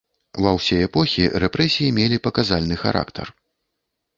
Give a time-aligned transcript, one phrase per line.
[0.43, 3.27] Ва ўсе эпохі рэпрэсіі мелі паказальны характар.